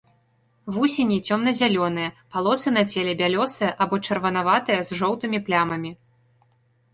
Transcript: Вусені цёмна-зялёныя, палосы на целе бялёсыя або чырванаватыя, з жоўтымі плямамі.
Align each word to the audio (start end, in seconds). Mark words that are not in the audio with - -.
Вусені 0.75 1.17
цёмна-зялёныя, 1.33 2.09
палосы 2.37 2.73
на 2.77 2.83
целе 2.93 3.13
бялёсыя 3.19 3.69
або 3.87 4.01
чырванаватыя, 4.09 4.79
з 4.89 4.99
жоўтымі 5.03 5.43
плямамі. 5.51 5.91